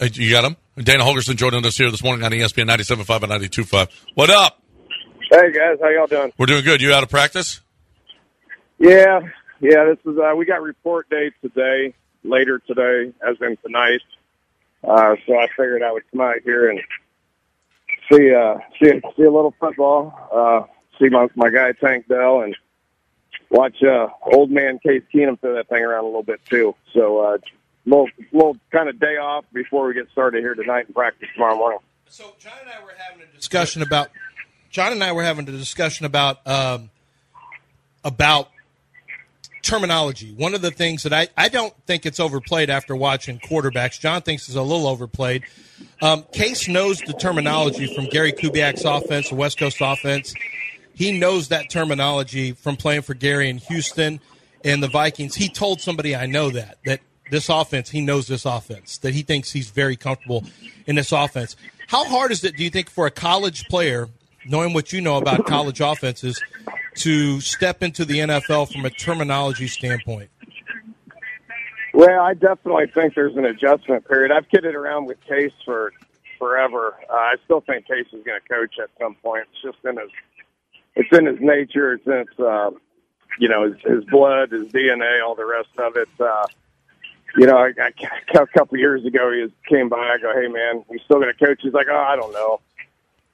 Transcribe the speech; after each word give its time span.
Uh, 0.00 0.08
You 0.12 0.30
got 0.30 0.44
him? 0.44 0.56
Dana 0.82 1.04
Holgorsen 1.04 1.36
joining 1.36 1.64
us 1.66 1.76
here 1.76 1.90
this 1.90 2.02
morning 2.02 2.24
on 2.24 2.32
ESPN 2.32 2.68
97.5 2.68 3.22
and 3.24 3.32
92.5. 3.32 3.88
What 4.14 4.30
up? 4.30 4.58
Hey 5.30 5.52
guys, 5.52 5.78
how 5.80 5.88
y'all 5.88 6.06
doing? 6.06 6.32
We're 6.38 6.46
doing 6.46 6.64
good. 6.64 6.80
You 6.82 6.92
out 6.92 7.02
of 7.02 7.08
practice? 7.08 7.60
Yeah, 8.78 9.20
yeah. 9.60 9.84
This 9.84 9.98
is 10.12 10.18
uh, 10.18 10.34
we 10.36 10.44
got 10.44 10.60
report 10.62 11.08
day 11.08 11.30
today, 11.40 11.94
later 12.22 12.58
today, 12.66 13.12
as 13.26 13.36
in 13.40 13.56
tonight. 13.64 14.00
Uh, 14.84 15.14
so 15.26 15.38
I 15.38 15.46
figured 15.56 15.82
I 15.82 15.92
would 15.92 16.02
come 16.10 16.20
out 16.20 16.36
here 16.44 16.68
and 16.68 16.80
see 18.10 18.34
uh, 18.34 18.56
see 18.82 19.00
see 19.16 19.22
a 19.22 19.30
little 19.30 19.54
football, 19.58 20.12
uh, 20.32 20.66
see 21.00 21.08
my 21.08 21.28
my 21.34 21.48
guy 21.50 21.72
Tank 21.72 22.08
Dell, 22.08 22.40
and 22.42 22.54
watch 23.50 23.76
uh, 23.82 24.08
old 24.22 24.50
man 24.50 24.80
Case 24.80 25.02
Keenum 25.14 25.40
throw 25.40 25.54
that 25.54 25.68
thing 25.68 25.82
around 25.82 26.02
a 26.04 26.06
little 26.08 26.24
bit 26.24 26.40
too. 26.44 26.74
So 26.92 27.20
uh, 27.20 27.38
little 27.86 28.08
little 28.32 28.56
kind 28.70 28.88
of 28.88 28.98
day 28.98 29.16
off 29.16 29.44
before 29.52 29.86
we 29.88 29.94
get 29.94 30.08
started 30.10 30.40
here 30.40 30.54
tonight 30.54 30.86
and 30.86 30.94
practice 30.94 31.28
tomorrow 31.34 31.56
morning. 31.56 31.80
So 32.08 32.34
John 32.38 32.52
and 32.60 32.70
I 32.70 32.82
were 32.82 32.92
having 32.96 33.22
a 33.22 33.36
discussion 33.36 33.82
about 33.82 34.10
John 34.70 34.92
and 34.92 35.02
I 35.02 35.12
were 35.12 35.22
having 35.22 35.48
a 35.48 35.52
discussion 35.52 36.06
about 36.06 36.46
um, 36.46 36.90
about 38.04 38.48
terminology. 39.62 40.32
One 40.32 40.54
of 40.54 40.62
the 40.62 40.70
things 40.70 41.04
that 41.04 41.12
I, 41.12 41.28
I 41.36 41.48
don't 41.48 41.72
think 41.86 42.04
it's 42.04 42.20
overplayed 42.20 42.68
after 42.68 42.94
watching 42.96 43.38
quarterbacks. 43.38 43.98
John 43.98 44.22
thinks 44.22 44.48
is 44.48 44.56
a 44.56 44.62
little 44.62 44.86
overplayed. 44.88 45.44
Um, 46.00 46.24
Case 46.32 46.68
knows 46.68 47.00
the 47.00 47.12
terminology 47.12 47.94
from 47.94 48.06
Gary 48.06 48.32
Kubiak's 48.32 48.84
offense, 48.84 49.28
the 49.28 49.36
West 49.36 49.58
Coast 49.58 49.78
offense. 49.80 50.34
He 50.94 51.18
knows 51.18 51.48
that 51.48 51.70
terminology 51.70 52.52
from 52.52 52.76
playing 52.76 53.02
for 53.02 53.14
Gary 53.14 53.48
in 53.48 53.58
Houston 53.58 54.20
and 54.64 54.82
the 54.82 54.88
Vikings. 54.88 55.34
He 55.34 55.48
told 55.48 55.80
somebody 55.80 56.14
I 56.14 56.26
know 56.26 56.50
that 56.50 56.78
that 56.84 57.00
this 57.32 57.48
offense, 57.48 57.88
he 57.88 58.02
knows 58.02 58.28
this 58.28 58.44
offense, 58.44 58.98
that 58.98 59.14
he 59.14 59.22
thinks 59.22 59.50
he's 59.50 59.70
very 59.70 59.96
comfortable 59.96 60.44
in 60.86 60.96
this 60.96 61.12
offense. 61.12 61.56
How 61.88 62.04
hard 62.04 62.30
is 62.30 62.44
it, 62.44 62.56
do 62.56 62.62
you 62.62 62.68
think, 62.68 62.90
for 62.90 63.06
a 63.06 63.10
college 63.10 63.66
player, 63.68 64.10
knowing 64.46 64.74
what 64.74 64.92
you 64.92 65.00
know 65.00 65.16
about 65.16 65.46
college 65.46 65.80
offenses, 65.80 66.40
to 66.96 67.40
step 67.40 67.82
into 67.82 68.04
the 68.04 68.18
NFL 68.18 68.70
from 68.70 68.84
a 68.84 68.90
terminology 68.90 69.66
standpoint? 69.66 70.28
Well, 71.94 72.20
I 72.20 72.34
definitely 72.34 72.88
think 72.88 73.14
there's 73.14 73.36
an 73.36 73.46
adjustment 73.46 74.06
period. 74.06 74.30
I've 74.30 74.48
kidded 74.50 74.74
around 74.74 75.06
with 75.06 75.18
Case 75.24 75.52
for 75.64 75.92
forever. 76.38 76.96
Uh, 77.08 77.14
I 77.14 77.34
still 77.44 77.60
think 77.62 77.86
Case 77.86 78.06
is 78.12 78.22
going 78.24 78.40
to 78.40 78.48
coach 78.48 78.74
at 78.78 78.90
some 79.00 79.14
point. 79.16 79.46
It's 79.52 79.62
just 79.62 79.84
in 79.86 79.96
his, 79.96 80.10
it's 80.96 81.18
in 81.18 81.24
his 81.24 81.40
nature. 81.40 81.94
It's 81.94 82.06
in 82.06 82.26
his, 82.28 82.38
uh, 82.38 82.72
you 83.38 83.48
know, 83.48 83.72
his, 83.72 83.80
his 83.84 84.04
blood, 84.04 84.52
his 84.52 84.68
DNA, 84.68 85.24
all 85.24 85.34
the 85.34 85.46
rest 85.46 85.70
of 85.78 85.96
it. 85.96 86.08
Uh, 86.20 86.46
you 87.36 87.46
know, 87.46 87.66
a 87.66 88.46
couple 88.48 88.78
years 88.78 89.04
ago, 89.04 89.32
he 89.32 89.52
came 89.68 89.88
by. 89.88 89.96
I 89.96 90.18
go, 90.20 90.32
"Hey, 90.32 90.48
man, 90.48 90.84
you 90.90 90.98
still 91.04 91.20
going 91.20 91.32
to 91.32 91.44
coach?" 91.44 91.60
He's 91.62 91.72
like, 91.72 91.86
"Oh, 91.90 91.96
I 91.96 92.16
don't 92.16 92.32
know." 92.32 92.60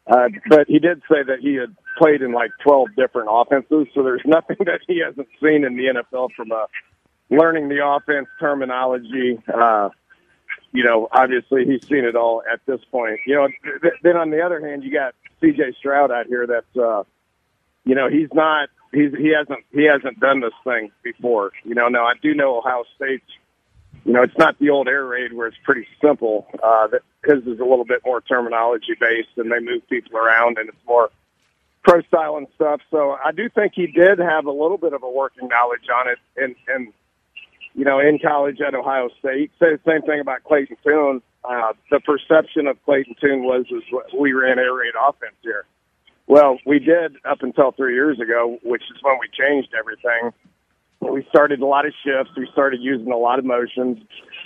Uh, 0.07 0.29
but 0.49 0.67
he 0.69 0.79
did 0.79 1.03
say 1.11 1.23
that 1.23 1.41
he 1.41 1.55
had 1.55 1.75
played 1.99 2.23
in 2.23 2.33
like 2.33 2.51
12 2.63 2.89
different 2.97 3.29
offenses, 3.31 3.89
so 3.95 4.03
there's 4.03 4.23
nothing 4.27 4.57
that 4.61 4.81
he 4.87 5.03
hasn't 5.05 5.29
seen 5.43 5.65
in 5.65 5.77
the 5.77 6.03
NFL 6.03 6.31
from 6.35 6.51
a 6.51 6.67
learning 7.31 7.69
the 7.69 7.85
offense 7.87 8.29
terminology. 8.41 9.39
Uh, 9.53 9.91
you 10.73 10.85
know, 10.85 11.09
obviously 11.13 11.65
he's 11.65 11.87
seen 11.87 12.05
it 12.05 12.17
all 12.17 12.43
at 12.51 12.61
this 12.67 12.81
point. 12.91 13.21
You 13.27 13.35
know, 13.37 13.49
th- 13.83 13.95
then 14.03 14.17
on 14.17 14.31
the 14.31 14.43
other 14.43 14.67
hand, 14.67 14.85
you 14.85 14.93
got 14.93 15.15
C.J. 15.41 15.75
Stroud 15.79 16.11
out 16.11 16.27
here. 16.27 16.47
That's, 16.47 16.77
uh, 16.77 17.05
you 17.85 17.95
know, 17.95 18.09
he's 18.09 18.29
not. 18.33 18.69
He's 18.93 19.13
he 19.15 19.29
hasn't 19.29 19.65
he 19.71 19.85
hasn't 19.85 20.19
done 20.19 20.41
this 20.41 20.55
thing 20.65 20.91
before. 21.03 21.53
You 21.63 21.75
know, 21.75 21.89
now 21.89 22.07
I 22.07 22.15
do 22.23 22.35
know 22.35 22.59
Ohio 22.59 22.85
State's. 22.97 23.25
You 24.05 24.13
know, 24.13 24.23
it's 24.23 24.39
not 24.39 24.59
the 24.59 24.71
old 24.71 24.89
air 24.89 25.05
raid 25.05 25.33
where 25.33 25.47
it's 25.47 25.57
pretty 25.65 25.87
simple. 26.01 26.47
Uh, 26.63 26.87
that 26.89 27.03
his 27.25 27.43
is 27.43 27.61
a 27.61 27.65
little 27.65 27.85
bit 27.85 28.01
more 28.05 28.21
terminology 28.21 28.95
based, 28.99 29.29
and 29.37 29.51
they 29.51 29.61
move 29.61 29.87
people 29.89 30.17
around, 30.17 30.59
and 30.59 30.69
it's 30.69 30.79
more 30.87 31.11
pro 31.83 32.01
style 32.03 32.37
and 32.37 32.47
stuff. 32.55 32.81
So 32.91 33.17
I 33.23 33.33
do 33.33 33.49
think 33.49 33.73
he 33.75 33.87
did 33.87 34.19
have 34.19 34.47
a 34.47 34.53
little 34.53 34.79
bit 34.79 34.93
of 34.93 35.03
a 35.03 35.11
working 35.11 35.49
knowledge 35.49 35.89
on 35.95 36.09
it, 36.09 36.19
and 36.37 36.55
and 36.69 36.93
you 37.75 37.85
know, 37.85 38.01
in 38.01 38.19
college 38.19 38.61
at 38.61 38.75
Ohio 38.75 39.09
State. 39.21 39.53
Say 39.61 39.77
the 39.77 39.81
same 39.87 40.03
thing 40.03 40.21
about 40.21 40.43
Clayton 40.43 40.77
Tune. 40.83 41.23
Uh, 41.45 41.73
the 41.91 42.01
perception 42.01 42.67
of 42.67 42.83
Clayton 42.85 43.15
Tune 43.21 43.45
was, 43.45 43.67
was 43.71 44.05
we 44.19 44.33
ran 44.33 44.59
air 44.59 44.75
raid 44.75 44.95
offense 45.01 45.37
here. 45.43 45.65
Well, 46.27 46.59
we 46.67 46.81
did 46.81 47.17
up 47.25 47.43
until 47.43 47.71
three 47.71 47.95
years 47.95 48.21
ago, 48.21 48.59
which 48.65 48.83
is 48.83 49.01
when 49.03 49.17
we 49.21 49.29
changed 49.33 49.73
everything. 49.79 50.33
We 51.01 51.27
started 51.29 51.61
a 51.61 51.67
lot 51.67 51.87
of 51.87 51.93
shifts. 52.05 52.33
We 52.37 52.49
started 52.53 52.81
using 52.81 53.13
a 53.13 53.17
lot 53.17 53.39
of 53.39 53.45
motions. 53.45 53.99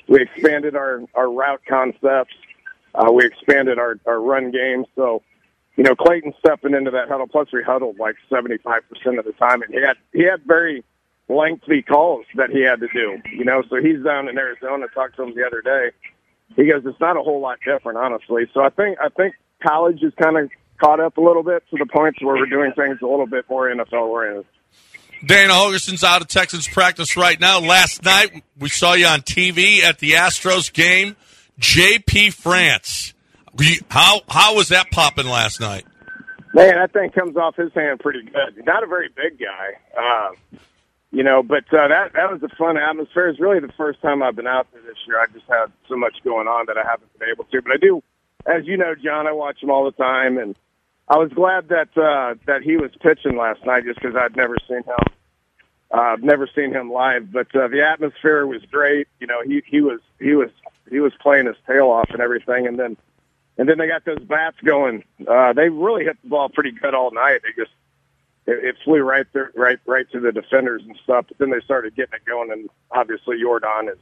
We 0.08 0.22
expanded 0.22 0.76
our, 0.76 1.00
our 1.14 1.30
route 1.30 1.62
concepts. 1.68 2.34
Uh, 2.94 3.10
we 3.12 3.24
expanded 3.24 3.78
our, 3.78 3.98
our 4.06 4.20
run 4.20 4.50
game. 4.50 4.84
So, 4.94 5.22
you 5.76 5.84
know, 5.84 5.94
Clayton 5.94 6.34
stepping 6.38 6.74
into 6.74 6.90
that 6.90 7.08
huddle, 7.08 7.26
plus 7.26 7.48
we 7.52 7.62
huddled 7.62 7.98
like 7.98 8.16
75% 8.30 9.18
of 9.18 9.24
the 9.24 9.32
time. 9.32 9.62
And 9.62 9.72
he 9.72 9.80
had, 9.80 9.96
he 10.12 10.24
had 10.24 10.42
very 10.44 10.84
lengthy 11.28 11.82
calls 11.82 12.26
that 12.36 12.50
he 12.50 12.62
had 12.62 12.80
to 12.80 12.88
do, 12.92 13.18
you 13.32 13.44
know, 13.44 13.62
so 13.70 13.76
he's 13.76 14.02
down 14.04 14.28
in 14.28 14.36
Arizona. 14.36 14.86
Talked 14.94 15.16
to 15.16 15.22
him 15.22 15.34
the 15.34 15.46
other 15.46 15.62
day. 15.62 15.90
He 16.56 16.70
goes, 16.70 16.82
it's 16.84 17.00
not 17.00 17.16
a 17.16 17.22
whole 17.22 17.40
lot 17.40 17.58
different, 17.64 17.96
honestly. 17.96 18.44
So 18.52 18.60
I 18.60 18.68
think, 18.68 18.98
I 19.00 19.08
think 19.08 19.34
college 19.66 20.02
is 20.02 20.12
kind 20.20 20.36
of 20.36 20.50
caught 20.78 21.00
up 21.00 21.16
a 21.16 21.20
little 21.20 21.42
bit 21.42 21.62
to 21.70 21.78
the 21.78 21.86
point 21.86 22.16
where 22.20 22.36
we're 22.36 22.46
doing 22.46 22.72
things 22.72 22.98
a 23.02 23.06
little 23.06 23.26
bit 23.26 23.46
more 23.48 23.68
NFL 23.68 24.08
oriented. 24.08 24.44
Dana 25.24 25.52
Holgorsen's 25.52 26.02
out 26.02 26.20
of 26.20 26.28
Texans 26.28 26.66
practice 26.66 27.16
right 27.16 27.38
now. 27.38 27.60
Last 27.60 28.04
night, 28.04 28.42
we 28.58 28.68
saw 28.68 28.94
you 28.94 29.06
on 29.06 29.20
TV 29.20 29.82
at 29.82 29.98
the 30.00 30.12
Astros 30.12 30.72
game. 30.72 31.16
JP 31.60 32.32
France. 32.32 33.14
How, 33.88 34.22
how 34.28 34.56
was 34.56 34.68
that 34.68 34.90
popping 34.90 35.26
last 35.26 35.60
night? 35.60 35.84
Man, 36.54 36.74
that 36.74 36.92
thing 36.92 37.10
comes 37.10 37.36
off 37.36 37.56
his 37.56 37.72
hand 37.72 38.00
pretty 38.00 38.22
good. 38.22 38.66
Not 38.66 38.82
a 38.82 38.86
very 38.86 39.08
big 39.08 39.38
guy, 39.38 39.78
uh, 39.98 40.58
you 41.10 41.22
know, 41.22 41.42
but 41.42 41.64
uh, 41.72 41.88
that 41.88 42.12
that 42.12 42.30
was 42.30 42.42
a 42.42 42.54
fun 42.56 42.76
atmosphere. 42.76 43.28
It's 43.28 43.40
really 43.40 43.60
the 43.60 43.72
first 43.76 44.02
time 44.02 44.22
I've 44.22 44.36
been 44.36 44.46
out 44.46 44.66
there 44.72 44.82
this 44.82 44.98
year. 45.06 45.18
I 45.18 45.26
just 45.32 45.46
had 45.48 45.72
so 45.88 45.96
much 45.96 46.14
going 46.24 46.48
on 46.48 46.66
that 46.66 46.76
I 46.76 46.82
haven't 46.86 47.10
been 47.18 47.28
able 47.30 47.44
to. 47.44 47.62
But 47.62 47.72
I 47.72 47.76
do, 47.78 48.02
as 48.44 48.66
you 48.66 48.76
know, 48.76 48.94
John, 48.94 49.26
I 49.26 49.32
watch 49.32 49.62
him 49.62 49.70
all 49.70 49.84
the 49.84 49.92
time, 49.92 50.36
and 50.36 50.54
I 51.08 51.18
was 51.18 51.30
glad 51.32 51.68
that 51.68 51.96
uh, 51.96 52.34
that 52.46 52.62
he 52.62 52.76
was 52.76 52.90
pitching 53.00 53.36
last 53.36 53.64
night, 53.66 53.84
just 53.84 54.00
because 54.00 54.16
I'd 54.16 54.36
never 54.36 54.56
seen 54.68 54.78
him. 54.78 55.14
Uh, 55.92 56.00
I've 56.00 56.22
never 56.22 56.48
seen 56.54 56.72
him 56.72 56.90
live, 56.90 57.30
but 57.30 57.54
uh, 57.54 57.68
the 57.68 57.82
atmosphere 57.82 58.46
was 58.46 58.62
great. 58.70 59.08
You 59.20 59.26
know, 59.26 59.42
he 59.44 59.62
he 59.66 59.80
was 59.80 60.00
he 60.18 60.34
was 60.34 60.50
he 60.90 61.00
was 61.00 61.12
playing 61.20 61.46
his 61.46 61.56
tail 61.66 61.88
off 61.88 62.10
and 62.10 62.20
everything, 62.20 62.66
and 62.66 62.78
then 62.78 62.96
and 63.58 63.68
then 63.68 63.78
they 63.78 63.86
got 63.86 64.04
those 64.04 64.20
bats 64.20 64.56
going. 64.64 65.04
Uh, 65.28 65.52
they 65.52 65.68
really 65.68 66.04
hit 66.04 66.16
the 66.22 66.28
ball 66.28 66.48
pretty 66.48 66.72
good 66.72 66.94
all 66.94 67.10
night. 67.10 67.40
They 67.42 67.62
just 67.62 67.74
it, 68.46 68.64
it 68.64 68.76
flew 68.84 69.00
right 69.00 69.26
there, 69.32 69.52
right 69.54 69.78
right 69.86 70.10
to 70.12 70.20
the 70.20 70.32
defenders 70.32 70.82
and 70.86 70.98
stuff. 71.04 71.26
But 71.28 71.38
then 71.38 71.50
they 71.50 71.60
started 71.60 71.94
getting 71.94 72.14
it 72.14 72.24
going, 72.24 72.50
and 72.50 72.70
obviously 72.90 73.38
Jordan 73.40 73.88
is 73.88 73.98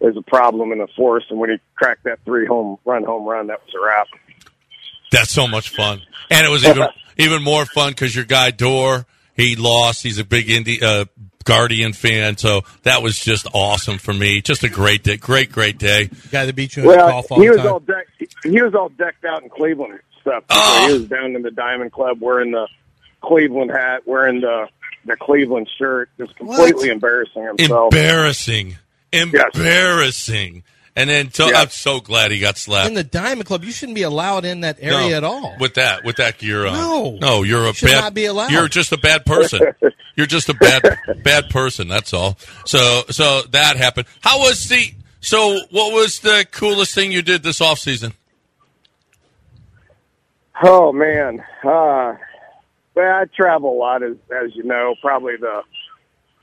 is 0.00 0.16
a 0.16 0.22
problem 0.22 0.72
in 0.72 0.78
the 0.78 0.88
force. 0.96 1.24
And 1.30 1.38
when 1.38 1.50
he 1.50 1.58
cracked 1.74 2.04
that 2.04 2.20
three 2.24 2.46
home 2.46 2.78
run 2.84 3.04
home 3.04 3.24
run, 3.24 3.48
that 3.48 3.60
was 3.64 3.74
a 3.74 3.84
wrap. 3.84 4.06
That's 5.12 5.30
so 5.30 5.46
much 5.46 5.68
fun, 5.70 6.02
and 6.30 6.44
it 6.44 6.50
was 6.50 6.64
even 6.64 6.88
even 7.18 7.42
more 7.44 7.64
fun 7.66 7.90
because 7.92 8.16
your 8.16 8.24
guy 8.24 8.50
Dorr 8.50 9.06
he 9.36 9.54
lost. 9.56 10.02
He's 10.02 10.18
a 10.18 10.24
big 10.24 10.50
Indy 10.50 10.82
uh, 10.82 11.04
Guardian 11.44 11.92
fan, 11.92 12.36
so 12.36 12.62
that 12.82 13.02
was 13.02 13.18
just 13.18 13.46
awesome 13.54 13.98
for 13.98 14.12
me. 14.12 14.40
Just 14.42 14.64
a 14.64 14.68
great 14.68 15.04
day, 15.04 15.16
great 15.18 15.52
great 15.52 15.78
day. 15.78 16.08
Guy 16.30 16.46
that 16.46 16.54
beat 16.56 16.76
you 16.76 16.84
Well, 16.86 17.08
golf 17.08 17.30
all 17.30 17.38
he 17.40 17.46
the 17.46 17.52
was 17.52 17.58
time. 17.60 17.66
all 17.72 17.80
decked. 17.80 18.10
He 18.42 18.60
was 18.60 18.74
all 18.74 18.88
decked 18.88 19.24
out 19.24 19.42
in 19.42 19.48
Cleveland 19.50 20.00
stuff. 20.20 20.44
Oh. 20.50 20.86
He 20.88 20.92
was 20.94 21.08
down 21.08 21.36
in 21.36 21.42
the 21.42 21.50
Diamond 21.50 21.92
Club 21.92 22.18
wearing 22.20 22.50
the 22.52 22.66
Cleveland 23.22 23.70
hat, 23.70 24.02
wearing 24.06 24.40
the 24.40 24.68
the 25.04 25.16
Cleveland 25.16 25.68
shirt, 25.78 26.08
just 26.18 26.34
completely 26.36 26.88
embarrassing 26.88 27.42
himself. 27.44 27.92
Embarrassing, 27.92 28.76
embarrassing. 29.12 30.62
And 30.94 31.08
then 31.08 31.32
so, 31.32 31.48
Yeah. 31.48 31.60
I'm 31.62 31.68
so 31.70 32.00
glad 32.00 32.30
he 32.32 32.38
got 32.38 32.58
slapped. 32.58 32.88
in 32.88 32.94
the 32.94 33.02
Diamond 33.04 33.46
Club, 33.46 33.64
you 33.64 33.72
shouldn't 33.72 33.96
be 33.96 34.02
allowed 34.02 34.44
in 34.44 34.60
that 34.60 34.76
area 34.80 35.10
No, 35.10 35.16
at 35.16 35.24
all. 35.24 35.56
With 35.58 35.74
that, 35.74 36.04
with 36.04 36.16
that 36.16 36.36
gear 36.38 36.66
on. 36.66 36.74
No. 36.74 37.18
no, 37.20 37.42
you're 37.42 37.66
a 37.66 37.72
Should 37.72 37.86
bad. 37.86 38.00
not 38.02 38.14
be 38.14 38.26
allowed. 38.26 38.50
You're 38.50 38.68
just 38.68 38.92
a 38.92 38.98
bad 38.98 39.24
person. 39.24 39.72
you're 40.16 40.26
just 40.26 40.48
a 40.50 40.54
bad, 40.54 40.82
bad 41.24 41.48
person. 41.48 41.88
That's 41.88 42.12
all. 42.12 42.36
So, 42.66 43.04
so 43.08 43.42
that 43.52 43.76
happened. 43.76 44.06
How 44.20 44.38
was 44.40 44.68
the? 44.68 44.92
So, 45.20 45.60
what 45.70 45.92
was 45.94 46.18
the 46.20 46.46
coolest 46.50 46.94
thing 46.94 47.10
you 47.12 47.22
did 47.22 47.42
this 47.42 47.60
off 47.62 47.78
season? 47.78 48.12
Oh 50.62 50.92
man, 50.92 51.40
uh, 51.64 52.14
well, 52.94 53.14
I 53.20 53.24
travel 53.34 53.72
a 53.72 53.78
lot, 53.78 54.02
as 54.02 54.16
as 54.30 54.54
you 54.54 54.64
know. 54.64 54.94
Probably 55.00 55.36
the, 55.36 55.62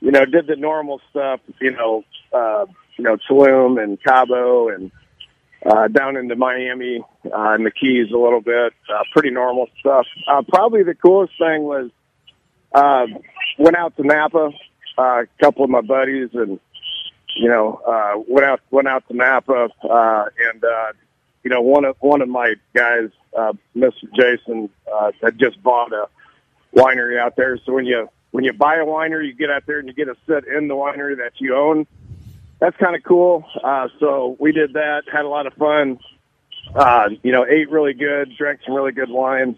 you 0.00 0.10
know, 0.10 0.24
did 0.24 0.46
the 0.46 0.56
normal 0.56 1.00
stuff. 1.10 1.40
You 1.60 1.70
know, 1.72 2.04
uh, 2.32 2.66
you 3.00 3.08
know, 3.08 3.16
Tulum 3.28 3.82
and 3.82 4.02
Cabo 4.02 4.68
and 4.68 4.90
uh, 5.64 5.88
down 5.88 6.16
into 6.16 6.36
Miami 6.36 7.04
uh, 7.24 7.52
and 7.52 7.66
the 7.66 7.70
Keys 7.70 8.10
a 8.12 8.16
little 8.16 8.40
bit. 8.40 8.72
Uh, 8.92 9.02
pretty 9.12 9.30
normal 9.30 9.66
stuff. 9.78 10.06
Uh, 10.28 10.42
probably 10.48 10.82
the 10.82 10.94
coolest 10.94 11.32
thing 11.38 11.62
was 11.64 11.90
uh, 12.74 13.06
went 13.58 13.76
out 13.76 13.96
to 13.96 14.02
Napa. 14.02 14.50
Uh, 14.98 15.02
a 15.02 15.26
couple 15.40 15.64
of 15.64 15.70
my 15.70 15.80
buddies 15.80 16.30
and 16.34 16.60
you 17.36 17.48
know 17.48 17.80
uh, 17.86 18.20
went 18.28 18.44
out 18.44 18.60
went 18.70 18.88
out 18.88 19.06
to 19.08 19.16
Napa 19.16 19.68
uh, 19.88 20.24
and 20.50 20.64
uh, 20.64 20.92
you 21.42 21.50
know, 21.50 21.60
one 21.60 21.84
of 21.84 21.96
one 22.00 22.20
of 22.20 22.28
my 22.28 22.54
guys, 22.74 23.08
uh, 23.38 23.52
Mr. 23.76 23.92
Jason, 24.14 24.68
uh, 24.92 25.12
had 25.22 25.38
just 25.38 25.62
bought 25.62 25.92
a 25.92 26.06
winery 26.74 27.18
out 27.18 27.36
there. 27.36 27.58
So 27.64 27.72
when 27.72 27.86
you 27.86 28.08
when 28.30 28.44
you 28.44 28.52
buy 28.52 28.76
a 28.76 28.84
winery, 28.84 29.26
you 29.26 29.34
get 29.34 29.50
out 29.50 29.64
there 29.66 29.78
and 29.78 29.88
you 29.88 29.94
get 29.94 30.06
to 30.06 30.16
sit 30.26 30.46
in 30.46 30.68
the 30.68 30.74
winery 30.74 31.16
that 31.16 31.32
you 31.38 31.56
own. 31.56 31.86
That's 32.60 32.76
kind 32.76 32.94
of 32.94 33.02
cool. 33.02 33.44
Uh, 33.62 33.88
so 33.98 34.36
we 34.38 34.52
did 34.52 34.74
that, 34.74 35.02
had 35.10 35.24
a 35.24 35.28
lot 35.28 35.46
of 35.46 35.54
fun. 35.54 35.98
Uh, 36.74 37.08
you 37.22 37.32
know, 37.32 37.44
ate 37.46 37.70
really 37.70 37.94
good, 37.94 38.32
drank 38.36 38.60
some 38.64 38.74
really 38.74 38.92
good 38.92 39.08
wines, 39.10 39.56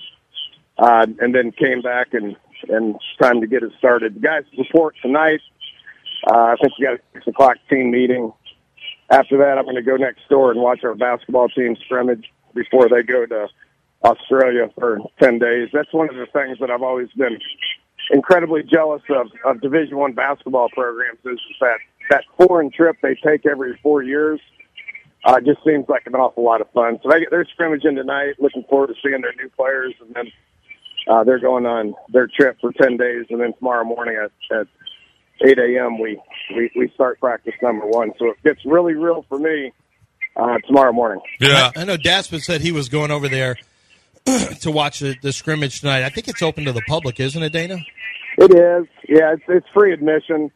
uh, 0.79 1.07
and 1.21 1.35
then 1.35 1.53
came 1.53 1.83
back 1.83 2.15
and 2.15 2.37
and 2.69 2.95
time 3.21 3.41
to 3.41 3.47
get 3.49 3.65
it 3.65 3.73
started. 3.77 4.15
The 4.15 4.21
guys 4.21 4.45
report 4.57 4.95
tonight. 5.03 5.41
Uh, 6.27 6.55
I 6.55 6.57
think 6.61 6.79
we 6.79 6.85
got 6.85 6.95
a 6.95 7.01
six 7.13 7.27
o'clock 7.27 7.57
team 7.69 7.91
meeting. 7.91 8.33
After 9.11 9.37
that, 9.39 9.59
I'm 9.59 9.65
going 9.65 9.77
to 9.77 9.83
go 9.83 9.97
next 9.97 10.29
door 10.31 10.53
and 10.53 10.61
watch 10.61 10.85
our 10.85 10.95
basketball 10.95 11.49
team 11.49 11.77
scrimmage 11.85 12.25
before 12.55 12.89
they 12.89 13.03
go 13.03 13.27
to 13.27 13.49
Australia 14.05 14.71
for 14.79 14.99
10 15.21 15.39
days. 15.39 15.69
That's 15.73 15.93
one 15.93 16.09
of 16.09 16.17
the 16.17 16.27
things 16.33 16.59
that 16.61 16.71
I've 16.71 16.83
always 16.83 17.09
been 17.17 17.39
incredibly 18.11 18.63
jealous 18.63 19.03
of, 19.11 19.29
of 19.45 19.61
Division 19.61 19.97
One 19.97 20.13
basketball 20.13 20.69
programs 20.71 21.19
is 21.25 21.39
that, 21.61 21.79
that 22.11 22.25
foreign 22.37 22.71
trip 22.71 22.97
they 23.03 23.17
take 23.25 23.47
every 23.47 23.79
four 23.83 24.03
years. 24.03 24.41
Uh, 25.25 25.39
just 25.39 25.63
seems 25.65 25.89
like 25.89 26.03
an 26.07 26.15
awful 26.15 26.45
lot 26.45 26.61
of 26.61 26.69
fun. 26.73 26.99
So 27.03 27.09
they, 27.09 27.27
they're 27.31 27.47
scrimmaging 27.53 27.95
tonight. 27.95 28.35
Looking 28.41 28.65
forward 28.69 28.89
to 28.89 28.95
seeing 29.03 29.21
their 29.23 29.35
new 29.41 29.49
players, 29.51 29.95
and 30.01 30.13
then 30.15 30.33
uh, 31.09 31.23
they're 31.23 31.39
going 31.39 31.65
on 31.65 31.95
their 32.13 32.27
trip 32.27 32.59
for 32.61 32.73
ten 32.73 32.97
days, 32.97 33.27
and 33.31 33.41
then 33.41 33.53
tomorrow 33.55 33.85
morning 33.85 34.17
at, 34.17 34.57
at 34.57 34.67
8 35.45 35.59
a.m. 35.59 35.99
We, 36.01 36.21
we 36.57 36.71
we 36.77 36.91
start 36.95 37.21
practice 37.21 37.55
number 37.63 37.87
one. 37.87 38.13
So 38.19 38.31
it 38.31 38.43
gets 38.43 38.61
really 38.65 38.95
real 38.95 39.25
for 39.29 39.39
me 39.39 39.73
uh, 40.37 40.59
tomorrow 40.67 40.93
morning. 40.93 41.21
Yeah, 41.41 41.71
I, 41.77 41.83
I 41.83 41.85
know 41.85 41.97
Daspin 41.97 42.41
said 42.41 42.61
he 42.61 42.73
was 42.73 42.89
going 42.89 43.11
over 43.11 43.29
there 43.29 43.57
to 44.61 44.71
watch 44.71 45.01
the, 45.01 45.17
the 45.23 45.33
scrimmage 45.33 45.81
tonight. 45.81 46.05
I 46.05 46.09
think 46.09 46.29
it's 46.29 46.43
open 46.43 46.65
to 46.65 46.73
the 46.73 46.83
public, 46.87 47.21
isn't 47.21 47.43
it, 47.43 47.53
Dana? 47.53 47.79
It 48.39 48.53
is. 48.53 48.87
Yeah, 49.09 49.35
it's 49.35 49.43
it's 49.49 49.67
free 49.75 49.93
admission. 49.93 50.51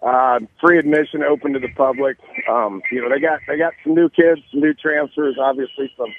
Uh, 0.00 0.38
free 0.60 0.78
admission, 0.78 1.24
open 1.24 1.52
to 1.52 1.58
the 1.58 1.72
public. 1.76 2.18
Um, 2.48 2.82
you 2.92 3.02
know, 3.02 3.08
they 3.08 3.20
got 3.20 3.40
they 3.48 3.58
got 3.58 3.72
some 3.82 3.94
new 3.94 4.08
kids, 4.08 4.40
some 4.52 4.60
new 4.60 4.72
transfers, 4.74 5.36
obviously 5.40 5.92
some 5.96 6.14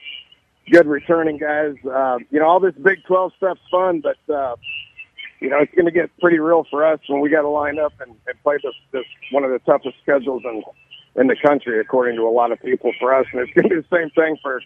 good 0.70 0.86
returning 0.86 1.38
guys. 1.38 1.76
Uh, 1.86 2.18
you 2.30 2.40
know, 2.40 2.46
all 2.46 2.60
this 2.60 2.76
Big 2.76 3.04
Twelve 3.06 3.32
stuff's 3.38 3.62
fun, 3.72 4.02
but 4.02 4.18
uh, 4.34 4.56
you 5.40 5.50
know, 5.50 5.60
it's 5.60 5.74
going 5.74 5.86
to 5.86 5.92
get 5.92 6.10
pretty 6.20 6.40
real 6.40 6.66
for 6.70 6.86
us 6.86 7.00
when 7.08 7.22
we 7.22 7.30
got 7.30 7.42
to 7.42 7.50
line 7.50 7.80
up 7.80 7.94
and, 8.02 8.12
and 8.28 8.44
play 8.44 8.58
this, 8.62 8.74
this 8.92 9.06
one 9.32 9.46
of 9.46 9.52
the 9.52 9.60
toughest 9.60 9.96
schedules 10.02 10.44
in 10.44 10.62
in 11.16 11.28
the 11.28 11.36
country, 11.42 11.80
according 11.80 12.18
to 12.18 12.24
a 12.24 12.30
lot 12.30 12.52
of 12.52 12.62
people. 12.62 12.92
For 13.00 13.14
us, 13.14 13.26
and 13.32 13.42
it's 13.42 13.54
going 13.54 13.70
to 13.70 13.76
be 13.76 13.82
the 13.82 13.96
same 13.96 14.10
thing 14.10 14.38
for 14.42 14.62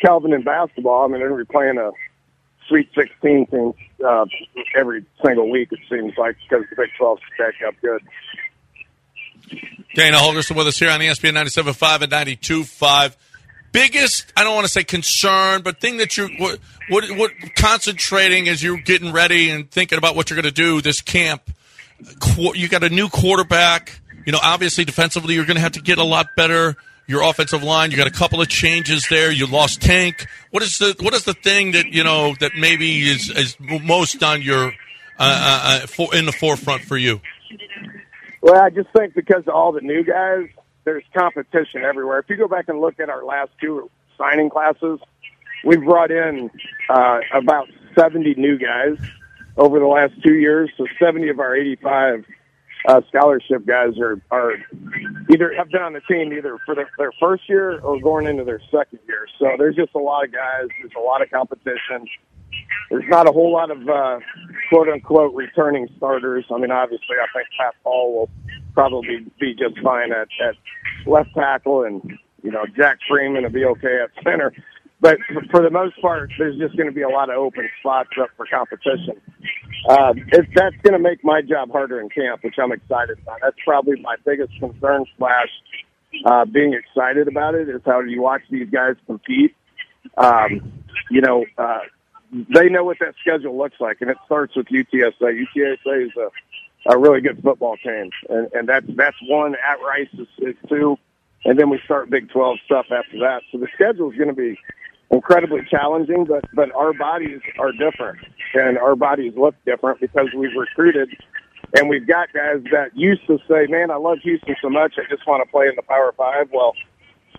Kelvin 0.00 0.32
in 0.32 0.42
basketball. 0.42 1.04
I 1.04 1.08
mean, 1.08 1.18
they're 1.18 1.28
going 1.28 1.40
to 1.40 1.46
be 1.46 1.52
playing 1.52 1.78
a 1.78 1.90
Sweet 2.68 2.88
16 2.94 3.46
team 3.46 3.72
uh, 4.06 4.24
every 4.76 5.04
single 5.24 5.50
week. 5.50 5.68
It 5.72 5.80
seems 5.90 6.14
like 6.16 6.36
because 6.48 6.64
the 6.70 6.76
Big 6.76 6.90
12 6.96 7.18
stack 7.34 7.54
up 7.66 7.74
good. 7.82 8.02
Dana 9.94 10.16
Holgorsen 10.16 10.56
with 10.56 10.66
us 10.66 10.78
here 10.78 10.90
on 10.90 11.00
ESPN 11.00 11.32
97.5 11.32 12.02
and 12.02 12.12
92.5. 12.12 13.16
Biggest, 13.72 14.32
I 14.36 14.44
don't 14.44 14.54
want 14.54 14.66
to 14.66 14.72
say 14.72 14.84
concern, 14.84 15.62
but 15.62 15.80
thing 15.80 15.96
that 15.98 16.16
you're 16.16 16.28
what, 16.38 16.58
what, 16.88 17.04
what 17.16 17.32
concentrating 17.56 18.48
as 18.48 18.62
you're 18.62 18.78
getting 18.78 19.12
ready 19.12 19.50
and 19.50 19.70
thinking 19.70 19.96
about 19.96 20.14
what 20.14 20.28
you're 20.28 20.36
going 20.36 20.52
to 20.52 20.62
do 20.62 20.80
this 20.82 21.00
camp. 21.00 21.42
You 22.36 22.68
got 22.68 22.84
a 22.84 22.90
new 22.90 23.08
quarterback. 23.08 24.00
You 24.26 24.32
know, 24.32 24.40
obviously 24.42 24.84
defensively, 24.84 25.34
you're 25.34 25.46
going 25.46 25.56
to 25.56 25.62
have 25.62 25.72
to 25.72 25.80
get 25.80 25.98
a 25.98 26.04
lot 26.04 26.28
better. 26.36 26.76
Your 27.06 27.22
offensive 27.22 27.62
line, 27.62 27.90
you 27.90 27.96
got 27.96 28.06
a 28.06 28.12
couple 28.12 28.40
of 28.40 28.48
changes 28.48 29.06
there. 29.08 29.30
You 29.32 29.46
lost 29.46 29.82
Tank. 29.82 30.26
What 30.50 30.62
is 30.62 30.78
the 30.78 30.94
what 31.00 31.14
is 31.14 31.24
the 31.24 31.34
thing 31.34 31.72
that 31.72 31.86
you 31.86 32.04
know 32.04 32.34
that 32.40 32.52
maybe 32.56 33.08
is 33.08 33.28
is 33.30 33.56
most 33.58 34.22
on 34.22 34.40
your 34.40 34.66
uh, 34.66 34.70
uh, 35.18 35.82
uh 35.82 35.86
for, 35.86 36.14
in 36.14 36.26
the 36.26 36.32
forefront 36.32 36.82
for 36.82 36.96
you? 36.96 37.20
Well, 38.42 38.60
I 38.60 38.70
just 38.70 38.88
think 38.94 39.14
because 39.14 39.44
of 39.46 39.54
all 39.54 39.70
the 39.70 39.80
new 39.80 40.02
guys, 40.02 40.48
there's 40.84 41.04
competition 41.14 41.84
everywhere. 41.84 42.18
If 42.18 42.28
you 42.28 42.36
go 42.36 42.48
back 42.48 42.68
and 42.68 42.80
look 42.80 42.98
at 42.98 43.08
our 43.08 43.24
last 43.24 43.50
two 43.60 43.88
signing 44.18 44.50
classes, 44.50 44.98
we've 45.64 45.82
brought 45.82 46.10
in 46.10 46.50
uh, 46.90 47.20
about 47.32 47.68
70 47.96 48.34
new 48.34 48.58
guys 48.58 48.98
over 49.56 49.78
the 49.78 49.86
last 49.86 50.14
two 50.24 50.34
years. 50.34 50.70
So 50.76 50.86
70 50.98 51.28
of 51.28 51.38
our 51.38 51.54
85 51.54 52.24
uh, 52.88 53.00
scholarship 53.06 53.64
guys 53.64 53.96
are, 54.00 54.20
are 54.32 54.54
either 55.30 55.54
have 55.56 55.70
been 55.70 55.82
on 55.82 55.92
the 55.92 56.00
team 56.00 56.32
either 56.32 56.58
for 56.66 56.74
their, 56.74 56.90
their 56.98 57.12
first 57.20 57.48
year 57.48 57.78
or 57.78 58.00
going 58.00 58.26
into 58.26 58.42
their 58.42 58.60
second 58.72 58.98
year. 59.06 59.28
So 59.38 59.50
there's 59.56 59.76
just 59.76 59.94
a 59.94 60.00
lot 60.00 60.24
of 60.24 60.32
guys. 60.32 60.66
There's 60.80 60.94
a 60.96 61.00
lot 61.00 61.22
of 61.22 61.30
competition. 61.30 62.08
There's 62.90 63.08
not 63.08 63.28
a 63.28 63.32
whole 63.32 63.52
lot 63.52 63.70
of 63.70 63.88
uh, 63.88 64.18
quote 64.72 64.88
unquote 64.88 65.34
returning 65.34 65.86
starters. 65.98 66.46
I 66.50 66.58
mean, 66.58 66.70
obviously, 66.70 67.16
I 67.20 67.26
think 67.36 67.46
Pat 67.58 67.74
Paul 67.84 68.14
will 68.14 68.30
probably 68.72 69.26
be 69.38 69.54
just 69.54 69.78
fine 69.82 70.12
at, 70.12 70.28
at 70.42 70.54
left 71.06 71.34
tackle, 71.34 71.84
and 71.84 72.00
you 72.42 72.50
know 72.50 72.64
Jack 72.74 72.98
Freeman 73.08 73.42
will 73.42 73.50
be 73.50 73.64
okay 73.66 74.00
at 74.02 74.10
center. 74.24 74.52
But 75.00 75.18
for 75.50 75.62
the 75.62 75.70
most 75.70 76.00
part, 76.00 76.30
there's 76.38 76.56
just 76.58 76.76
going 76.76 76.88
to 76.88 76.94
be 76.94 77.02
a 77.02 77.08
lot 77.08 77.28
of 77.28 77.36
open 77.36 77.68
spots 77.80 78.10
up 78.20 78.30
for 78.36 78.46
competition. 78.46 79.20
Uh, 79.90 80.14
it, 80.28 80.46
that's 80.54 80.76
going 80.82 80.92
to 80.92 80.98
make 80.98 81.24
my 81.24 81.42
job 81.42 81.72
harder 81.72 82.00
in 82.00 82.08
camp, 82.08 82.44
which 82.44 82.54
I'm 82.62 82.72
excited 82.72 83.18
about. 83.20 83.40
That's 83.42 83.56
probably 83.66 84.00
my 84.00 84.14
biggest 84.24 84.52
concern 84.60 85.04
slash 85.18 85.48
uh, 86.24 86.44
being 86.44 86.72
excited 86.72 87.26
about 87.26 87.56
it 87.56 87.68
is 87.68 87.82
how 87.84 88.00
do 88.00 88.08
you 88.08 88.22
watch 88.22 88.42
these 88.48 88.70
guys 88.70 88.94
compete? 89.06 89.54
Um, 90.16 90.72
you 91.10 91.20
know, 91.20 91.44
uh, 91.58 91.80
they 92.32 92.68
know 92.68 92.84
what 92.84 92.98
that 93.00 93.14
schedule 93.20 93.56
looks 93.56 93.76
like, 93.78 94.00
and 94.00 94.10
it 94.10 94.16
starts 94.24 94.56
with 94.56 94.66
UTSA. 94.66 95.14
UTSA 95.20 96.06
is 96.06 96.16
a 96.16 96.28
a 96.86 96.98
really 96.98 97.20
good 97.20 97.40
football 97.42 97.76
team, 97.76 98.10
and, 98.28 98.48
and 98.52 98.68
that's 98.68 98.86
that's 98.96 99.16
one. 99.28 99.54
At 99.54 99.80
Rice 99.80 100.08
is, 100.14 100.26
is 100.38 100.56
two, 100.68 100.98
and 101.44 101.58
then 101.58 101.70
we 101.70 101.80
start 101.84 102.10
Big 102.10 102.30
Twelve 102.30 102.58
stuff 102.64 102.86
after 102.90 103.18
that. 103.20 103.42
So 103.52 103.58
the 103.58 103.68
schedule 103.74 104.10
is 104.10 104.16
going 104.16 104.30
to 104.30 104.34
be 104.34 104.58
incredibly 105.10 105.60
challenging, 105.70 106.24
but 106.24 106.44
but 106.54 106.74
our 106.74 106.92
bodies 106.92 107.40
are 107.58 107.72
different, 107.72 108.18
and 108.54 108.78
our 108.78 108.96
bodies 108.96 109.34
look 109.36 109.54
different 109.64 110.00
because 110.00 110.28
we've 110.36 110.56
recruited. 110.56 111.10
And 111.74 111.88
we've 111.88 112.06
got 112.06 112.30
guys 112.34 112.62
that 112.70 112.94
used 112.94 113.26
to 113.28 113.38
say, 113.48 113.66
"Man, 113.66 113.90
I 113.90 113.96
love 113.96 114.18
Houston 114.22 114.56
so 114.60 114.68
much, 114.68 114.94
I 114.98 115.08
just 115.08 115.26
want 115.26 115.42
to 115.42 115.50
play 115.50 115.68
in 115.68 115.76
the 115.76 115.82
Power 115.82 116.12
Five. 116.16 116.50
Well, 116.52 116.74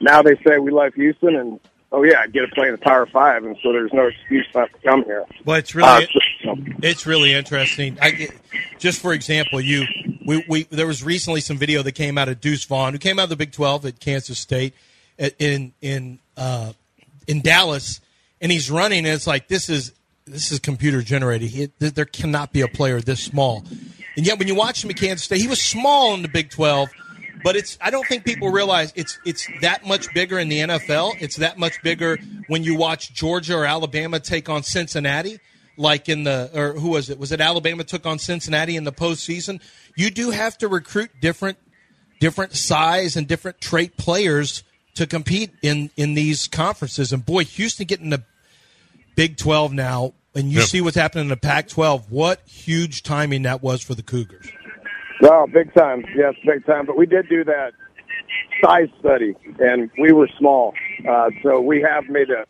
now 0.01 0.21
they 0.23 0.35
say 0.47 0.57
we 0.57 0.71
love 0.71 0.93
Houston, 0.95 1.35
and 1.35 1.59
oh 1.93 2.03
yeah, 2.03 2.19
I 2.21 2.27
get 2.27 2.41
to 2.41 2.47
play 2.47 2.65
in 2.65 2.73
the 2.73 2.79
Power 2.79 3.05
Five, 3.05 3.45
and 3.45 3.55
so 3.63 3.71
there's 3.71 3.93
no 3.93 4.07
excuse 4.07 4.47
not 4.53 4.69
to 4.73 4.79
come 4.79 5.05
here. 5.05 5.23
Well, 5.45 5.57
it's 5.57 5.73
really 5.73 5.87
uh, 5.87 6.55
it's 6.81 7.05
really 7.05 7.33
interesting. 7.33 7.97
I, 8.01 8.29
just 8.79 8.99
for 9.01 9.13
example, 9.13 9.61
you 9.61 9.85
we, 10.25 10.43
we 10.49 10.63
there 10.63 10.87
was 10.87 11.03
recently 11.03 11.39
some 11.39 11.57
video 11.57 11.83
that 11.83 11.93
came 11.93 12.17
out 12.17 12.27
of 12.27 12.41
Deuce 12.41 12.65
Vaughn, 12.65 12.93
who 12.93 12.99
came 12.99 13.19
out 13.19 13.23
of 13.23 13.29
the 13.29 13.35
Big 13.35 13.53
Twelve 13.53 13.85
at 13.85 13.99
Kansas 13.99 14.39
State, 14.39 14.73
in 15.39 15.73
in 15.81 16.19
uh, 16.35 16.73
in 17.27 17.41
Dallas, 17.41 18.01
and 18.41 18.51
he's 18.51 18.69
running, 18.69 19.05
and 19.05 19.13
it's 19.15 19.27
like 19.27 19.47
this 19.47 19.69
is 19.69 19.93
this 20.25 20.51
is 20.51 20.59
computer 20.59 21.01
generated. 21.01 21.49
He, 21.49 21.71
there 21.79 22.05
cannot 22.05 22.51
be 22.51 22.61
a 22.61 22.67
player 22.67 22.99
this 22.99 23.21
small, 23.21 23.63
and 24.17 24.25
yet 24.25 24.39
when 24.39 24.47
you 24.47 24.55
watch 24.55 24.83
him 24.83 24.89
at 24.89 24.97
Kansas 24.97 25.23
State, 25.23 25.41
he 25.41 25.47
was 25.47 25.61
small 25.61 26.13
in 26.15 26.23
the 26.23 26.27
Big 26.27 26.49
Twelve 26.49 26.89
but 27.43 27.55
it's 27.55 27.77
I 27.81 27.89
don't 27.89 28.07
think 28.07 28.23
people 28.23 28.49
realize 28.49 28.93
it's 28.95 29.19
it's 29.25 29.47
that 29.61 29.85
much 29.85 30.13
bigger 30.13 30.39
in 30.39 30.49
the 30.49 30.59
NFL. 30.59 31.21
It's 31.21 31.35
that 31.37 31.57
much 31.57 31.81
bigger 31.83 32.17
when 32.47 32.63
you 32.63 32.75
watch 32.75 33.13
Georgia 33.13 33.57
or 33.57 33.65
Alabama 33.65 34.19
take 34.19 34.49
on 34.49 34.63
Cincinnati, 34.63 35.39
like 35.77 36.09
in 36.09 36.23
the 36.23 36.49
or 36.53 36.73
who 36.73 36.89
was 36.89 37.09
it? 37.09 37.19
Was 37.19 37.31
it 37.31 37.41
Alabama 37.41 37.83
took 37.83 38.05
on 38.05 38.19
Cincinnati 38.19 38.75
in 38.75 38.83
the 38.83 38.91
postseason? 38.91 39.61
You 39.95 40.09
do 40.09 40.31
have 40.31 40.57
to 40.59 40.67
recruit 40.67 41.11
different 41.19 41.57
different 42.19 42.53
size 42.53 43.17
and 43.17 43.27
different 43.27 43.59
trait 43.59 43.97
players 43.97 44.63
to 44.95 45.05
compete 45.05 45.51
in 45.61 45.89
in 45.97 46.13
these 46.13 46.47
conferences. 46.47 47.11
And 47.11 47.25
boy, 47.25 47.43
Houston 47.43 47.85
getting 47.85 48.09
the 48.09 48.23
Big 49.15 49.37
Twelve 49.37 49.73
now, 49.73 50.13
and 50.33 50.51
you 50.51 50.59
yep. 50.59 50.67
see 50.67 50.81
what's 50.81 50.95
happening 50.95 51.23
in 51.23 51.29
the 51.29 51.37
Pac 51.37 51.67
twelve. 51.67 52.11
What 52.11 52.41
huge 52.47 53.03
timing 53.03 53.43
that 53.43 53.61
was 53.61 53.81
for 53.81 53.95
the 53.95 54.03
Cougars. 54.03 54.47
Well, 55.21 55.47
big 55.47 55.73
time. 55.73 56.03
Yes, 56.15 56.33
big 56.45 56.65
time. 56.65 56.85
But 56.85 56.97
we 56.97 57.05
did 57.05 57.29
do 57.29 57.43
that 57.45 57.73
size 58.63 58.89
study, 58.99 59.35
and 59.59 59.89
we 59.99 60.11
were 60.11 60.29
small. 60.37 60.73
Uh, 61.07 61.29
so 61.41 61.59
we 61.61 61.81
have 61.81 62.05
made 62.09 62.29
a 62.29 62.45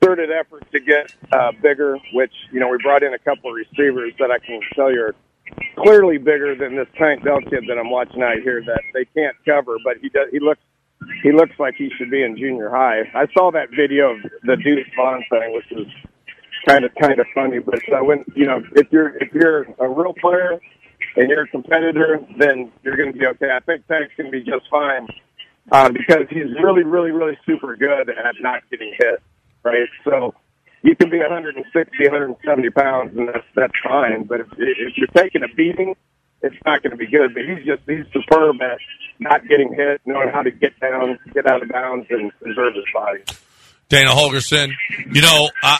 concerted 0.00 0.30
effort 0.30 0.64
to 0.72 0.80
get 0.80 1.14
uh, 1.32 1.52
bigger, 1.62 1.98
which, 2.12 2.32
you 2.52 2.60
know, 2.60 2.68
we 2.68 2.78
brought 2.82 3.02
in 3.02 3.14
a 3.14 3.18
couple 3.18 3.50
of 3.50 3.56
receivers 3.56 4.12
that 4.18 4.30
I 4.30 4.38
can 4.38 4.60
tell 4.74 4.92
you 4.92 5.00
are 5.00 5.14
clearly 5.78 6.18
bigger 6.18 6.54
than 6.54 6.76
this 6.76 6.88
Tank 6.98 7.24
Dell 7.24 7.40
kid 7.40 7.64
that 7.68 7.78
I'm 7.78 7.90
watching 7.90 8.22
out 8.22 8.38
here 8.42 8.62
that 8.66 8.80
they 8.92 9.04
can't 9.06 9.36
cover, 9.44 9.76
but 9.84 9.98
he 10.00 10.08
does, 10.08 10.28
he 10.30 10.40
looks, 10.40 10.60
he 11.22 11.32
looks 11.32 11.52
like 11.58 11.74
he 11.76 11.90
should 11.96 12.10
be 12.10 12.22
in 12.22 12.36
junior 12.36 12.70
high. 12.70 13.02
I 13.14 13.26
saw 13.36 13.50
that 13.52 13.68
video 13.70 14.12
of 14.12 14.22
the 14.42 14.56
Deuce 14.56 14.86
Vaughn 14.96 15.24
thing, 15.30 15.54
which 15.54 15.70
is 15.70 15.86
kind 16.66 16.84
of, 16.84 16.92
kind 17.00 17.18
of 17.18 17.26
funny, 17.34 17.58
but 17.58 17.80
uh, 17.92 18.02
when, 18.04 18.24
you 18.34 18.46
know, 18.46 18.62
if 18.74 18.90
you're, 18.90 19.16
if 19.18 19.32
you're 19.32 19.62
a 19.78 19.88
real 19.88 20.14
player, 20.20 20.60
and 21.16 21.28
you're 21.28 21.42
a 21.42 21.48
competitor, 21.48 22.20
then 22.38 22.72
you're 22.82 22.96
going 22.96 23.12
to 23.12 23.18
be 23.18 23.26
okay. 23.26 23.50
I 23.50 23.60
think 23.60 23.86
Tank's 23.86 24.12
going 24.16 24.30
to 24.30 24.38
be 24.38 24.42
just 24.42 24.68
fine 24.70 25.06
uh, 25.72 25.90
because 25.90 26.26
he's 26.30 26.52
really, 26.62 26.82
really, 26.82 27.10
really 27.10 27.38
super 27.46 27.76
good 27.76 28.10
at 28.10 28.34
not 28.40 28.62
getting 28.70 28.94
hit, 28.98 29.22
right? 29.62 29.88
So 30.04 30.34
you 30.82 30.94
can 30.94 31.10
be 31.10 31.18
160, 31.18 32.04
170 32.04 32.70
pounds, 32.70 33.16
and 33.16 33.28
that's 33.28 33.46
that's 33.54 33.72
fine. 33.82 34.24
But 34.24 34.40
if, 34.40 34.46
if 34.58 34.96
you're 34.96 35.06
taking 35.08 35.42
a 35.42 35.48
beating, 35.48 35.96
it's 36.42 36.56
not 36.66 36.82
going 36.82 36.90
to 36.90 36.96
be 36.96 37.06
good. 37.06 37.34
But 37.34 37.44
he's 37.44 37.64
just 37.64 37.82
he's 37.86 38.04
superb 38.12 38.60
at 38.60 38.78
not 39.18 39.48
getting 39.48 39.72
hit, 39.72 40.02
knowing 40.04 40.28
how 40.28 40.42
to 40.42 40.50
get 40.50 40.78
down, 40.80 41.18
get 41.32 41.46
out 41.46 41.62
of 41.62 41.70
bounds, 41.70 42.06
and 42.10 42.30
preserve 42.40 42.74
his 42.74 42.84
body. 42.92 43.22
Dana 43.88 44.10
Holgorsen. 44.10 44.72
you 45.12 45.22
know, 45.22 45.48
uh, 45.62 45.76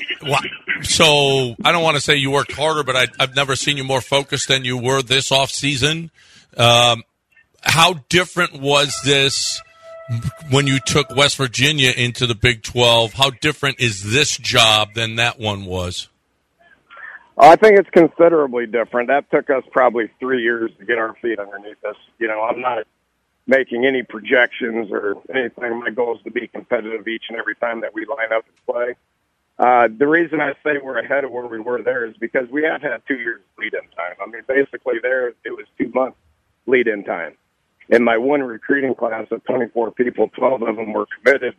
so 0.83 1.55
I 1.65 1.73
don't 1.73 1.83
want 1.83 1.97
to 1.97 2.01
say 2.01 2.17
you 2.17 2.31
worked 2.31 2.53
harder, 2.53 2.83
but 2.83 2.97
I, 2.97 3.07
have 3.19 3.35
never 3.35 3.57
seen 3.57 3.77
you 3.77 3.85
more 3.85 4.01
focused 4.01 4.49
than 4.49 4.65
you 4.65 4.79
were 4.79 5.03
this 5.03 5.33
off 5.33 5.51
season. 5.51 6.11
Um, 6.57 7.03
how 7.63 7.95
different 8.09 8.61
was 8.61 8.95
this 9.05 9.61
when 10.51 10.67
you 10.67 10.79
took 10.81 11.15
West 11.17 11.37
Virginia 11.37 11.91
into 11.91 12.27
the 12.27 12.35
Big 12.35 12.63
12? 12.63 13.15
How 13.15 13.31
different 13.31 13.81
is 13.81 14.13
this 14.13 14.37
job 14.37 14.95
than 14.95 15.17
that 15.17 15.39
one 15.39 15.65
was? 15.65 16.09
I 17.37 17.57
think 17.57 17.79
it's 17.79 17.91
considerably 17.91 18.67
different. 18.67 19.09
That 19.09 19.29
took 19.31 19.51
us 19.51 19.65
probably 19.73 20.09
three 20.21 20.43
years 20.43 20.71
to 20.79 20.85
get 20.85 20.99
our 20.99 21.15
feet 21.21 21.39
underneath 21.39 21.83
us. 21.85 21.97
You 22.19 22.29
know, 22.29 22.43
I'm 22.43 22.61
not 22.61 22.85
making 23.47 23.85
any 23.85 24.03
projections 24.03 24.91
or 24.91 25.17
anything. 25.35 25.81
My 25.81 25.91
goal 25.91 26.17
is 26.17 26.23
to 26.25 26.31
be 26.31 26.49
competitive 26.49 27.07
each 27.07 27.25
and 27.29 27.39
every 27.39 27.55
time 27.57 27.81
that 27.83 27.95
we 27.95 28.07
line 28.07 28.33
up 28.35 28.45
and 28.47 28.67
play. 28.67 28.95
Uh, 29.59 29.89
the 29.99 30.07
reason 30.07 30.41
I 30.41 30.55
say 30.65 30.79
we're 30.83 30.99
ahead 30.99 31.25
of 31.25 31.31
where 31.31 31.47
we 31.47 31.61
were 31.61 31.83
there 31.83 32.07
is 32.07 32.17
because 32.19 32.49
we 32.51 32.65
have 32.65 32.83
had 32.83 33.03
two 33.07 33.15
years 33.15 33.41
of 33.41 33.63
lead 33.63 33.75
in 33.75 33.89
time. 33.97 34.17
I 34.21 34.27
mean, 34.29 34.43
basically 34.49 34.95
there 35.01 35.29
it 35.29 35.51
was 35.51 35.67
two 35.79 35.91
months 35.95 36.19
lead 36.67 36.89
in 36.89 37.05
time. 37.05 37.35
In 37.91 38.03
my 38.03 38.17
one 38.17 38.43
recruiting 38.43 38.95
class 38.95 39.27
of 39.31 39.45
24 39.45 39.93
people, 39.93 40.29
12 40.29 40.63
of 40.63 40.77
them 40.77 40.93
were 40.93 41.07
committed 41.23 41.55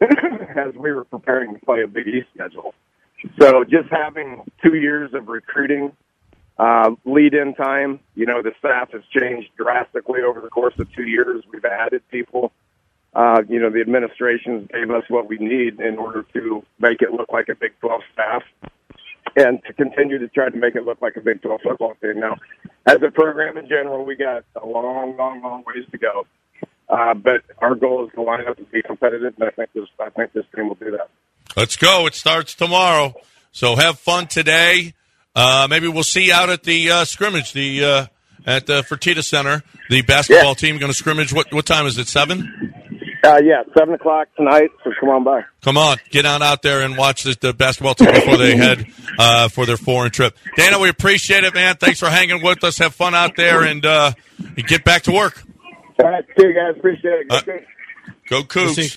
as 0.00 0.74
we 0.74 0.92
were 0.92 1.04
preparing 1.04 1.52
to 1.54 1.60
play 1.66 1.82
a 1.82 1.88
Big 1.88 2.06
East 2.06 2.28
schedule. 2.34 2.74
So 3.40 3.64
just 3.64 3.88
having 3.90 4.44
two 4.64 4.76
years 4.76 5.12
of 5.12 5.28
recruiting 5.28 5.92
uh, 6.58 6.90
lead 7.04 7.34
in 7.34 7.54
time, 7.54 8.00
you 8.14 8.26
know, 8.26 8.42
the 8.42 8.52
staff 8.58 8.90
has 8.92 9.02
changed 9.16 9.50
drastically 9.56 10.20
over 10.22 10.40
the 10.40 10.48
course 10.48 10.74
of 10.78 10.92
two 10.92 11.04
years. 11.04 11.44
We've 11.52 11.64
added 11.64 12.02
people. 12.10 12.52
Uh, 13.14 13.42
you 13.48 13.60
know, 13.60 13.70
the 13.70 13.80
administration 13.80 14.68
gave 14.72 14.90
us 14.90 15.04
what 15.08 15.28
we 15.28 15.38
need 15.38 15.80
in 15.80 15.98
order 15.98 16.24
to 16.34 16.64
make 16.78 17.00
it 17.00 17.12
look 17.12 17.32
like 17.32 17.48
a 17.48 17.54
Big 17.54 17.72
12 17.80 18.02
staff 18.12 18.42
and 19.36 19.62
to 19.64 19.72
continue 19.72 20.18
to 20.18 20.28
try 20.28 20.48
to 20.48 20.56
make 20.56 20.74
it 20.74 20.84
look 20.84 21.00
like 21.00 21.16
a 21.16 21.20
Big 21.20 21.40
12 21.42 21.60
football 21.62 21.94
team. 22.02 22.20
Now, 22.20 22.36
as 22.86 22.98
a 23.06 23.10
program 23.10 23.56
in 23.56 23.68
general, 23.68 24.04
we 24.04 24.16
got 24.16 24.44
a 24.60 24.66
long, 24.66 25.16
long, 25.16 25.42
long 25.42 25.64
ways 25.66 25.86
to 25.90 25.98
go. 25.98 26.26
Uh, 26.88 27.14
but 27.14 27.42
our 27.58 27.74
goal 27.74 28.06
is 28.06 28.12
to 28.14 28.22
line 28.22 28.46
up 28.48 28.58
and 28.58 28.70
be 28.70 28.82
competitive, 28.82 29.34
and 29.38 29.48
I 29.48 29.50
think 29.50 29.70
this, 29.74 29.84
I 30.00 30.08
think 30.10 30.32
this 30.32 30.44
team 30.54 30.68
will 30.68 30.74
do 30.74 30.90
that. 30.92 31.10
Let's 31.56 31.76
go. 31.76 32.06
It 32.06 32.14
starts 32.14 32.54
tomorrow. 32.54 33.14
So 33.52 33.76
have 33.76 33.98
fun 33.98 34.26
today. 34.26 34.94
Uh, 35.38 35.68
maybe 35.70 35.86
we'll 35.86 36.02
see 36.02 36.26
you 36.26 36.32
out 36.32 36.50
at 36.50 36.64
the 36.64 36.90
uh, 36.90 37.04
scrimmage, 37.04 37.52
the 37.52 37.84
uh, 37.84 38.06
at 38.44 38.66
the 38.66 38.82
Fertitta 38.82 39.22
Center. 39.22 39.62
The 39.88 40.02
basketball 40.02 40.48
yeah. 40.48 40.54
team 40.54 40.78
going 40.78 40.90
to 40.90 40.98
scrimmage. 40.98 41.32
What 41.32 41.54
what 41.54 41.64
time 41.64 41.86
is 41.86 41.96
it? 41.96 42.08
Seven. 42.08 42.74
Uh, 43.22 43.40
yeah, 43.44 43.62
seven 43.76 43.94
o'clock 43.94 44.26
tonight. 44.36 44.70
So 44.82 44.90
come 44.98 45.10
on 45.10 45.22
by. 45.22 45.44
Come 45.62 45.76
on, 45.76 45.98
get 46.10 46.26
on 46.26 46.42
out 46.42 46.62
there 46.62 46.82
and 46.82 46.96
watch 46.96 47.22
the, 47.22 47.36
the 47.40 47.52
basketball 47.52 47.94
team 47.94 48.12
before 48.12 48.36
they 48.36 48.56
head 48.56 48.84
uh, 49.16 49.48
for 49.48 49.64
their 49.64 49.76
foreign 49.76 50.10
trip. 50.10 50.36
Dana, 50.56 50.80
we 50.80 50.88
appreciate 50.88 51.44
it, 51.44 51.54
man. 51.54 51.76
Thanks 51.76 52.00
for 52.00 52.08
hanging 52.08 52.42
with 52.42 52.64
us. 52.64 52.78
Have 52.78 52.94
fun 52.94 53.14
out 53.14 53.36
there 53.36 53.62
and, 53.62 53.84
uh, 53.84 54.12
get 54.68 54.84
back 54.84 55.02
to 55.02 55.12
work. 55.12 55.42
All 55.98 56.08
right, 56.08 56.24
see 56.38 56.46
you 56.46 56.54
guys. 56.54 56.76
Appreciate 56.76 57.26
it. 57.28 57.66
Go, 58.28 58.42
Go 58.42 58.42
Cougs. 58.44 58.74